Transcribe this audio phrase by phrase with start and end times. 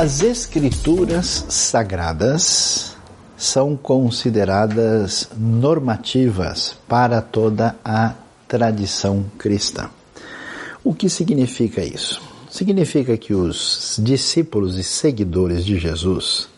[0.00, 2.96] As escrituras sagradas
[3.36, 8.14] são consideradas normativas para toda a
[8.48, 9.90] tradição cristã.
[10.82, 12.18] O que significa isso?
[12.50, 16.48] Significa que os discípulos e seguidores de Jesus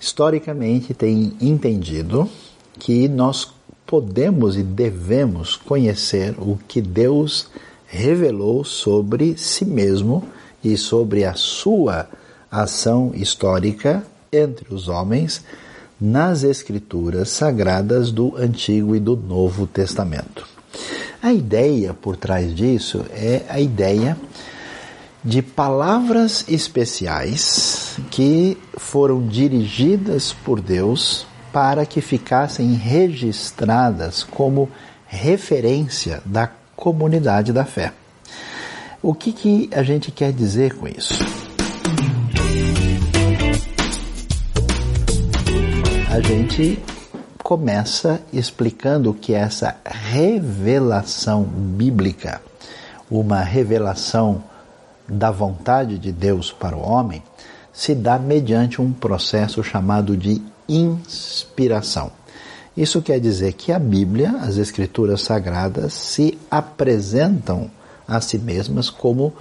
[0.00, 2.28] historicamente têm entendido
[2.76, 3.52] que nós
[3.86, 7.48] podemos e devemos conhecer o que Deus
[7.86, 10.24] revelou sobre si mesmo
[10.64, 12.08] e sobre a sua
[12.50, 14.02] ação histórica
[14.32, 15.44] entre os homens
[16.00, 20.46] nas escrituras sagradas do Antigo e do Novo Testamento.
[21.20, 24.16] A ideia por trás disso é a ideia
[25.24, 34.70] de palavras especiais que foram dirigidas por Deus para que ficassem registradas como
[35.06, 37.92] referência da comunidade da fé.
[39.02, 41.37] O que, que a gente quer dizer com isso?
[46.10, 46.82] A gente
[47.44, 52.40] começa explicando que essa revelação bíblica,
[53.10, 54.42] uma revelação
[55.06, 57.22] da vontade de Deus para o homem,
[57.70, 62.10] se dá mediante um processo chamado de inspiração.
[62.74, 67.70] Isso quer dizer que a Bíblia, as Escrituras Sagradas, se apresentam
[68.08, 69.34] a si mesmas como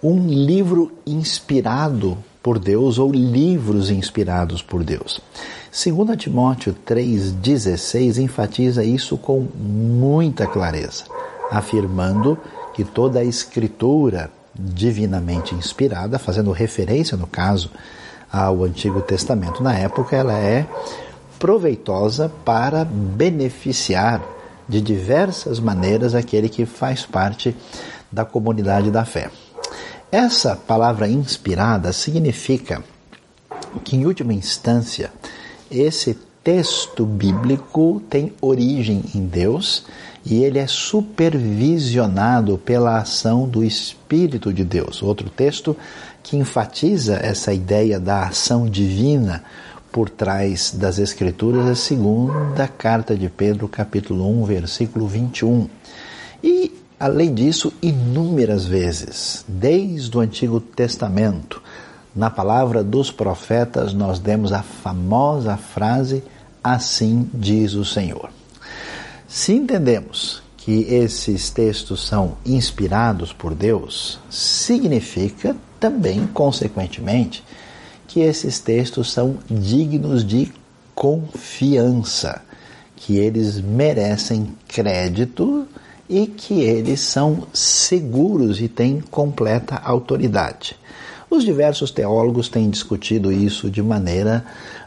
[0.00, 5.20] um livro inspirado por Deus ou livros inspirados por Deus.
[5.72, 11.02] 2 Timóteo 3,16 enfatiza isso com muita clareza,
[11.50, 12.38] afirmando
[12.72, 17.68] que toda a Escritura divinamente inspirada, fazendo referência, no caso,
[18.32, 20.68] ao Antigo Testamento na época, ela é
[21.40, 24.22] proveitosa para beneficiar
[24.68, 27.56] de diversas maneiras aquele que faz parte
[28.12, 29.32] da comunidade da fé.
[30.10, 32.82] Essa palavra inspirada significa
[33.84, 35.12] que, em última instância,
[35.70, 39.84] esse texto bíblico tem origem em Deus
[40.24, 45.02] e ele é supervisionado pela ação do Espírito de Deus.
[45.02, 45.76] Outro texto
[46.22, 49.42] que enfatiza essa ideia da ação divina
[49.90, 55.68] por trás das Escrituras, a segunda carta de Pedro, capítulo 1, versículo 21.
[56.44, 61.62] E, além disso, inúmeras vezes, desde o Antigo Testamento,
[62.14, 66.24] na palavra dos profetas, nós demos a famosa frase:
[66.64, 68.30] Assim diz o Senhor.
[69.28, 77.44] Se entendemos que esses textos são inspirados por Deus, significa também, consequentemente,
[78.08, 80.50] que esses textos são dignos de
[80.94, 82.40] confiança,
[82.96, 85.68] que eles merecem crédito
[86.08, 90.76] e que eles são seguros e têm completa autoridade.
[91.28, 94.44] Os diversos teólogos têm discutido isso de maneira,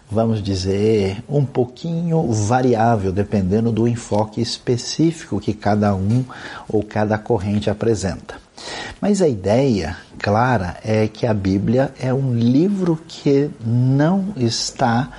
[0.09, 6.23] vamos dizer, um pouquinho variável, dependendo do enfoque específico que cada um
[6.67, 8.35] ou cada corrente apresenta.
[9.01, 15.09] Mas a ideia clara é que a Bíblia é um livro que não está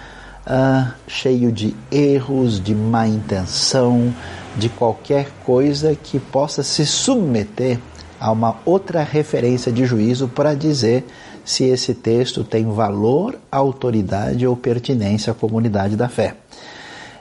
[0.46, 4.12] uh, cheio de erros, de má intenção,
[4.56, 7.78] de qualquer coisa que possa se submeter
[8.18, 11.04] a uma outra referência de juízo para dizer
[11.44, 16.36] se esse texto tem valor, autoridade ou pertinência à comunidade da fé.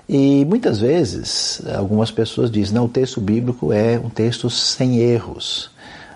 [0.08, 5.70] E muitas vezes algumas pessoas dizem, não, o texto bíblico é um texto sem erros.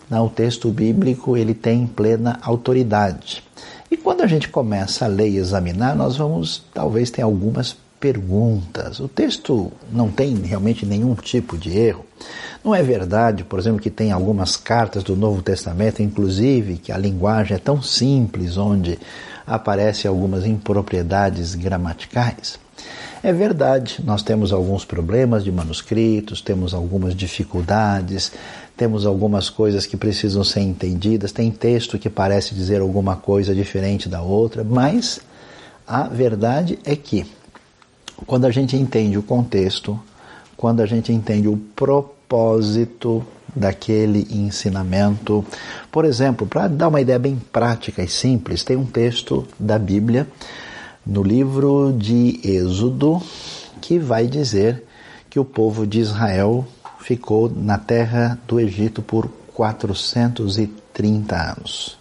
[0.09, 3.43] Não, o texto bíblico ele tem plena autoridade.
[3.89, 8.99] E quando a gente começa a ler e examinar, nós vamos talvez ter algumas perguntas.
[8.99, 12.05] O texto não tem realmente nenhum tipo de erro.
[12.61, 16.97] Não é verdade, por exemplo, que tem algumas cartas do Novo Testamento, inclusive, que a
[16.97, 18.99] linguagem é tão simples, onde
[19.47, 22.59] aparecem algumas impropriedades gramaticais?
[23.23, 28.33] É verdade, nós temos alguns problemas de manuscritos, temos algumas dificuldades,
[28.75, 34.09] temos algumas coisas que precisam ser entendidas, tem texto que parece dizer alguma coisa diferente
[34.09, 35.21] da outra, mas
[35.87, 37.25] a verdade é que
[38.25, 39.99] quando a gente entende o contexto,
[40.55, 43.25] quando a gente entende o propósito
[43.55, 45.45] daquele ensinamento.
[45.91, 50.27] Por exemplo, para dar uma ideia bem prática e simples, tem um texto da Bíblia
[51.05, 53.21] no livro de Êxodo
[53.81, 54.83] que vai dizer
[55.29, 56.65] que o povo de Israel
[56.99, 61.97] ficou na terra do Egito por 430 anos.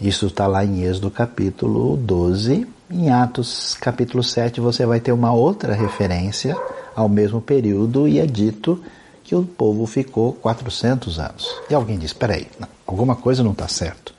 [0.00, 2.77] Isso está lá em Êxodo capítulo 12.
[2.90, 6.56] Em Atos capítulo 7 você vai ter uma outra referência
[6.96, 8.82] ao mesmo período e é dito
[9.22, 11.54] que o povo ficou 400 anos.
[11.68, 12.46] E alguém diz, espera aí,
[12.86, 14.14] alguma coisa não está certo.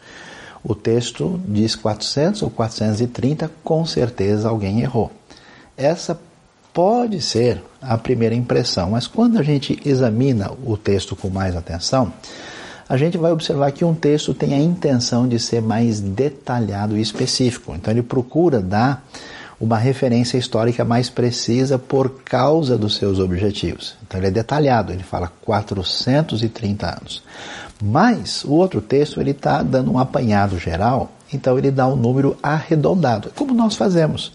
[0.63, 5.11] o texto diz 400 ou 430, com certeza alguém errou.
[5.75, 6.19] Essa
[6.71, 12.13] pode ser a primeira impressão, mas quando a gente examina o texto com mais atenção,
[12.89, 17.01] a gente vai observar que um texto tem a intenção de ser mais detalhado e
[17.01, 17.75] específico.
[17.75, 19.05] Então ele procura dar
[19.61, 23.95] uma referência histórica mais precisa por causa dos seus objetivos.
[24.01, 27.21] Então ele é detalhado, ele fala 430 anos.
[27.79, 32.35] Mas o outro texto ele está dando um apanhado geral, então ele dá um número
[32.41, 34.33] arredondado, como nós fazemos.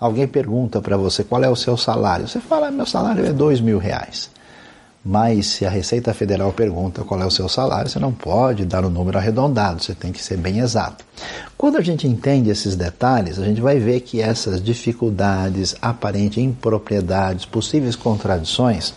[0.00, 3.60] Alguém pergunta para você qual é o seu salário, você fala meu salário é dois
[3.60, 4.28] mil reais.
[5.04, 8.84] Mas se a Receita Federal pergunta qual é o seu salário, você não pode dar
[8.84, 11.04] um número arredondado, você tem que ser bem exato.
[11.58, 17.44] Quando a gente entende esses detalhes, a gente vai ver que essas dificuldades, aparentes impropriedades,
[17.44, 18.94] possíveis contradições,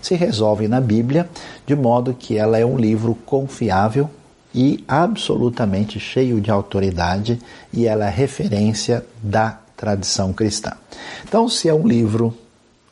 [0.00, 1.28] se resolvem na Bíblia,
[1.66, 4.10] de modo que ela é um livro confiável
[4.54, 7.38] e absolutamente cheio de autoridade
[7.72, 10.72] e ela é referência da tradição cristã.
[11.26, 12.34] Então, se é um livro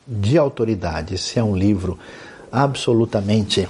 [0.07, 1.97] de autoridade, se é um livro
[2.51, 3.67] absolutamente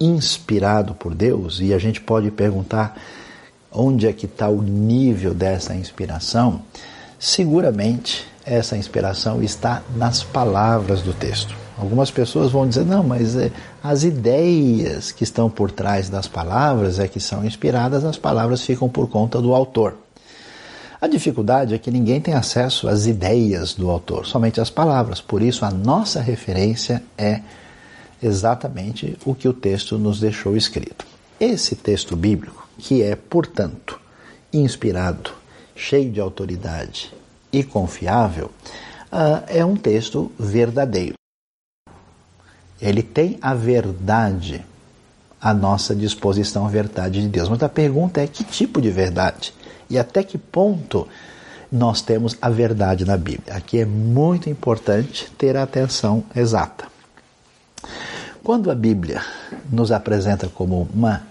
[0.00, 2.96] inspirado por Deus, e a gente pode perguntar
[3.70, 6.62] onde é que está o nível dessa inspiração,
[7.18, 11.54] seguramente essa inspiração está nas palavras do texto.
[11.76, 13.50] Algumas pessoas vão dizer, não, mas é,
[13.82, 18.88] as ideias que estão por trás das palavras é que são inspiradas, as palavras ficam
[18.88, 19.94] por conta do autor.
[20.98, 25.20] A dificuldade é que ninguém tem acesso às ideias do autor, somente as palavras.
[25.20, 27.42] Por isso, a nossa referência é
[28.22, 31.06] exatamente o que o texto nos deixou escrito.
[31.38, 34.00] Esse texto bíblico, que é, portanto,
[34.52, 35.32] inspirado,
[35.74, 37.12] cheio de autoridade
[37.52, 38.50] e confiável,
[39.12, 41.14] uh, é um texto verdadeiro.
[42.80, 44.64] Ele tem a verdade
[45.40, 47.48] à nossa disposição, a verdade de Deus.
[47.48, 49.54] Mas a pergunta é que tipo de verdade?
[49.88, 51.06] E até que ponto
[51.70, 53.54] nós temos a verdade na Bíblia?
[53.54, 56.95] Aqui é muito importante ter a atenção exata.
[58.42, 59.22] Quando a Bíblia
[59.70, 61.22] nos apresenta como uma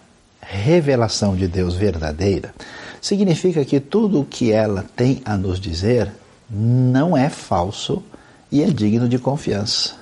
[0.41, 2.53] revelação de Deus verdadeira,
[3.01, 6.11] significa que tudo o que ela tem a nos dizer
[6.49, 8.03] não é falso
[8.51, 9.93] e é digno de confiança.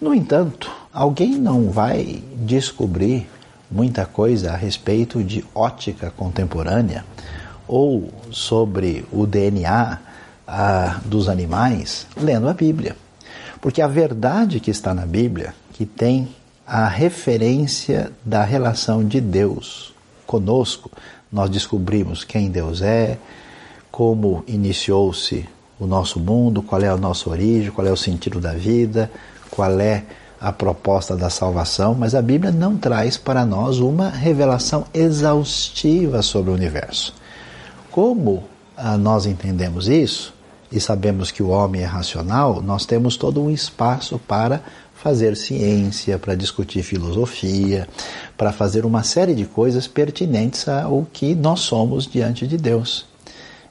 [0.00, 3.26] No entanto, alguém não vai descobrir
[3.70, 7.04] muita coisa a respeito de ótica contemporânea
[7.66, 9.98] ou sobre o DNA
[10.46, 12.94] ah, dos animais lendo a Bíblia.
[13.60, 16.28] Porque a verdade que está na Bíblia que tem
[16.66, 19.94] a referência da relação de Deus
[20.26, 20.90] conosco.
[21.30, 23.18] Nós descobrimos quem Deus é,
[23.90, 25.46] como iniciou-se
[25.78, 29.10] o nosso mundo, qual é a nossa origem, qual é o sentido da vida,
[29.50, 30.04] qual é
[30.40, 36.50] a proposta da salvação, mas a Bíblia não traz para nós uma revelação exaustiva sobre
[36.50, 37.14] o universo.
[37.90, 38.44] Como
[38.76, 40.34] ah, nós entendemos isso
[40.76, 44.62] e sabemos que o homem é racional, nós temos todo um espaço para
[44.94, 47.88] fazer ciência, para discutir filosofia,
[48.36, 53.06] para fazer uma série de coisas pertinentes ao que nós somos diante de Deus.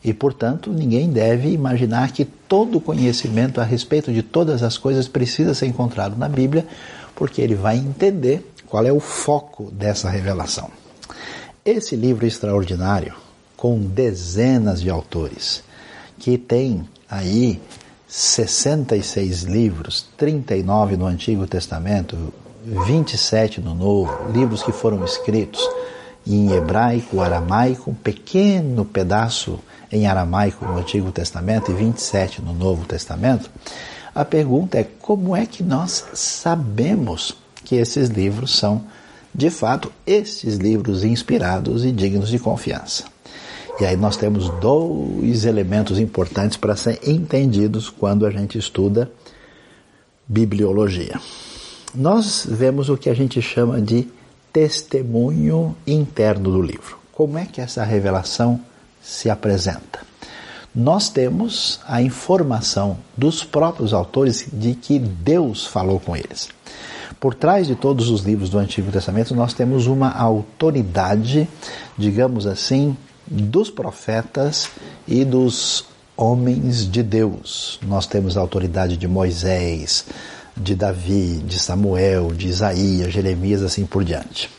[0.04, 5.54] E, portanto, ninguém deve imaginar que todo conhecimento a respeito de todas as coisas precisa
[5.54, 6.66] ser encontrado na Bíblia,
[7.16, 10.72] porque ele vai entender qual é o foco dessa revelação.
[11.64, 13.14] Esse livro extraordinário,
[13.56, 15.64] com dezenas de autores,
[16.20, 17.62] que tem aí
[18.08, 22.34] 66 livros, 39 no Antigo Testamento,
[22.64, 25.62] 27 no Novo, livros que foram escritos
[26.26, 29.60] em hebraico, aramaico, um pequeno pedaço
[29.92, 33.50] em aramaico no Antigo Testamento e 27 no Novo Testamento.
[34.14, 38.84] A pergunta é como é que nós sabemos que esses livros são,
[39.34, 43.15] de fato, esses livros inspirados e dignos de confiança?
[43.80, 49.12] E aí nós temos dois elementos importantes para serem entendidos quando a gente estuda
[50.28, 51.20] bibliologia.
[51.94, 54.08] Nós vemos o que a gente chama de
[54.52, 56.98] testemunho interno do livro.
[57.12, 58.62] Como é que essa revelação
[59.02, 60.00] se apresenta?
[60.74, 66.50] Nós temos a informação dos próprios autores de que Deus falou com eles.
[67.20, 71.48] Por trás de todos os livros do Antigo Testamento, nós temos uma autoridade,
[71.98, 72.96] digamos assim,
[73.28, 74.70] dos profetas
[75.08, 77.80] e dos homens de Deus.
[77.84, 80.06] Nós temos a autoridade de Moisés,
[80.56, 84.50] de Davi, de Samuel, de Isaías, Jeremias, assim por diante.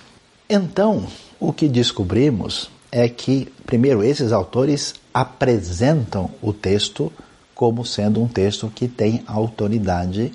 [0.49, 1.07] Então,
[1.41, 7.13] o que descobrimos é que, primeiro, esses autores apresentam o texto
[7.55, 10.33] como sendo um texto que tem autoridade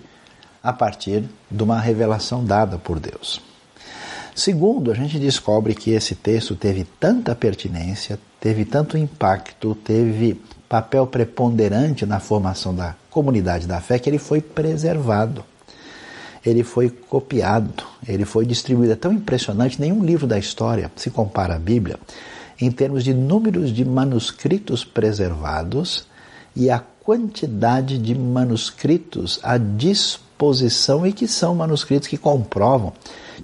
[0.63, 3.41] a partir de uma revelação dada por Deus.
[4.35, 11.05] Segundo, a gente descobre que esse texto teve tanta pertinência, teve tanto impacto, teve papel
[11.05, 15.43] preponderante na formação da comunidade da fé que ele foi preservado.
[16.43, 18.93] Ele foi copiado, ele foi distribuído.
[18.93, 21.99] É tão impressionante, nenhum livro da história se compara à Bíblia
[22.59, 26.05] em termos de números de manuscritos preservados
[26.55, 32.93] e a quantidade de manuscritos à disposição e que são manuscritos que comprovam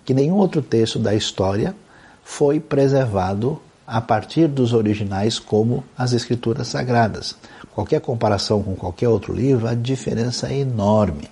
[0.06, 1.76] que nenhum outro texto da história
[2.24, 7.36] foi preservado a partir dos originais como as escrituras sagradas.
[7.74, 11.30] Qualquer comparação com qualquer outro livro, a diferença é enorme.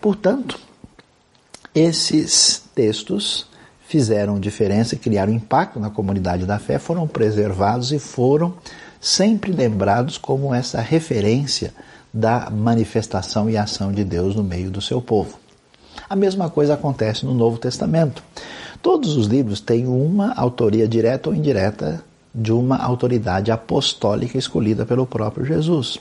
[0.00, 0.58] Portanto,
[1.74, 3.46] esses textos
[3.86, 8.54] fizeram diferença criaram impacto na comunidade da fé, foram preservados e foram
[9.00, 11.74] sempre lembrados como essa referência
[12.14, 15.39] da manifestação e ação de Deus no meio do seu povo.
[16.08, 18.22] A mesma coisa acontece no Novo Testamento.
[18.82, 22.02] Todos os livros têm uma autoria direta ou indireta
[22.34, 25.98] de uma autoridade apostólica escolhida pelo próprio Jesus.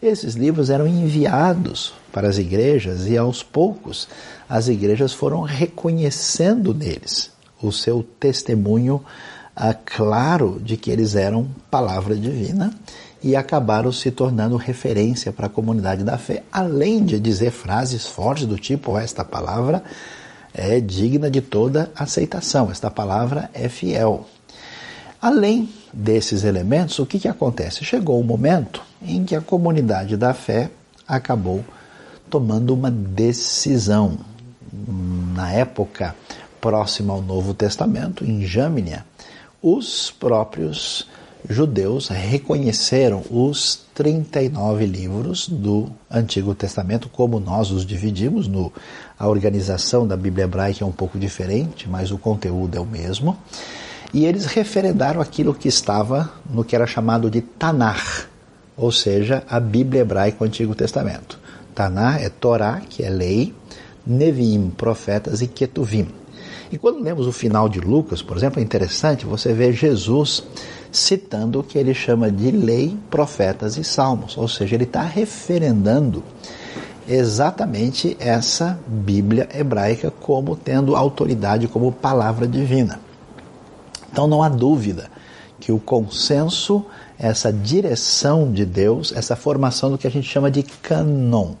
[0.00, 4.08] Esses livros eram enviados para as igrejas e aos poucos
[4.48, 7.30] as igrejas foram reconhecendo neles
[7.60, 9.04] o seu testemunho
[9.54, 12.72] ah, claro de que eles eram palavra divina
[13.22, 18.46] e acabaram se tornando referência para a comunidade da fé, além de dizer frases fortes
[18.46, 19.82] do tipo: esta palavra
[20.54, 24.26] é digna de toda aceitação, esta palavra é fiel.
[25.20, 27.84] Além desses elementos, o que, que acontece?
[27.84, 30.70] Chegou o um momento em que a comunidade da fé
[31.06, 31.64] acabou
[32.30, 34.18] tomando uma decisão.
[35.34, 36.14] Na época
[36.60, 39.04] próxima ao Novo Testamento, em Jâmnia,
[39.62, 41.08] os próprios
[41.48, 48.48] judeus reconheceram os 39 livros do Antigo Testamento, como nós os dividimos.
[48.48, 48.72] No,
[49.18, 53.36] a organização da Bíblia hebraica é um pouco diferente, mas o conteúdo é o mesmo
[54.12, 58.28] e eles referendaram aquilo que estava no que era chamado de Tanar,
[58.76, 61.38] ou seja, a Bíblia hebraica, o Antigo Testamento.
[61.74, 63.54] Tanar é Torá, que é lei,
[64.06, 66.08] Neviim, profetas, e Ketuvim.
[66.72, 70.42] E quando lemos o final de Lucas, por exemplo, é interessante você ver Jesus
[70.90, 76.22] citando o que ele chama de lei, profetas e salmos, ou seja, ele está referendando
[77.08, 83.00] exatamente essa Bíblia hebraica como tendo autoridade como palavra divina.
[84.12, 85.10] Então não há dúvida
[85.58, 86.84] que o consenso,
[87.18, 91.54] essa direção de Deus, essa formação do que a gente chama de canon,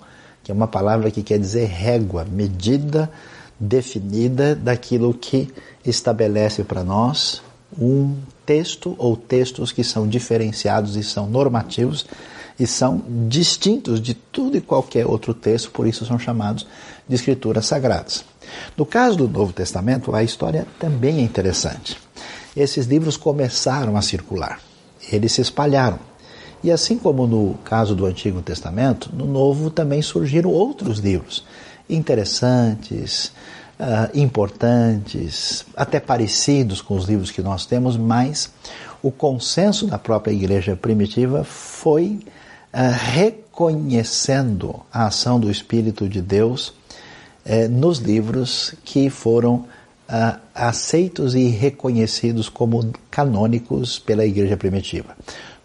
[0.44, 3.10] que é uma palavra que quer dizer régua, medida
[3.58, 5.52] definida daquilo que
[5.84, 7.42] estabelece para nós
[7.78, 12.06] um texto ou textos que são diferenciados e são normativos
[12.58, 16.66] e são distintos de tudo e qualquer outro texto, por isso são chamados
[17.08, 18.24] de escrituras sagradas.
[18.76, 21.96] No caso do Novo Testamento, a história também é interessante
[22.60, 24.60] esses livros começaram a circular.
[25.10, 25.98] Eles se espalharam.
[26.62, 31.44] E assim como no caso do Antigo Testamento, no Novo também surgiram outros livros
[31.88, 33.32] interessantes,
[33.78, 38.50] uh, importantes, até parecidos com os livros que nós temos, mas
[39.02, 42.20] o consenso da própria igreja primitiva foi
[42.72, 49.54] uh, reconhecendo a ação do Espírito de Deus uh, nos livros que foram
[50.08, 55.16] uh, aceitos e reconhecidos como canônicos pela igreja primitiva.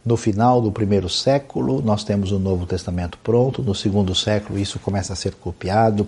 [0.05, 3.61] No final do primeiro século, nós temos o Novo Testamento pronto.
[3.61, 6.05] No segundo século, isso começa a ser copiado,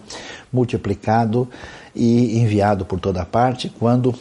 [0.52, 1.48] multiplicado
[1.96, 3.70] e enviado por toda parte.
[3.70, 4.14] Quando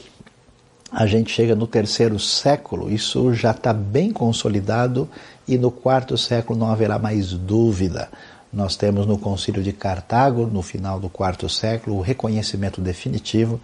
[0.92, 5.08] a gente chega no terceiro século, isso já está bem consolidado
[5.46, 8.08] e no quarto século não haverá mais dúvida.
[8.52, 13.60] Nós temos no Concílio de Cartago, no final do quarto século, o reconhecimento definitivo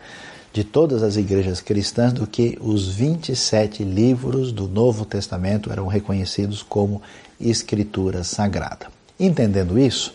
[0.53, 6.63] de todas as igrejas cristãs do que os 27 livros do Novo Testamento eram reconhecidos
[6.63, 7.01] como
[7.41, 8.89] escritura sagrada.
[9.19, 10.13] Entendendo isso,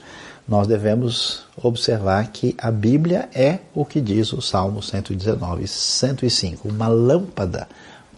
[0.47, 6.87] nós devemos observar que a Bíblia é o que diz o Salmo 119, 105, uma
[6.87, 7.67] lâmpada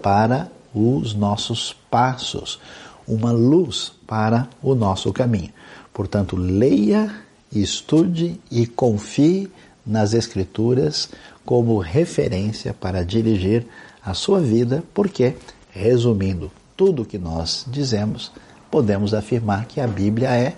[0.01, 2.59] para os nossos passos,
[3.07, 5.53] uma luz para o nosso caminho.
[5.93, 7.13] Portanto, leia,
[7.51, 9.50] estude e confie
[9.86, 11.09] nas Escrituras
[11.48, 13.66] como referência para dirigir
[14.04, 15.34] a sua vida, porque,
[15.72, 18.34] resumindo tudo o que nós dizemos,
[18.70, 20.56] podemos afirmar que a Bíblia é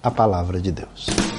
[0.00, 1.33] a palavra de Deus.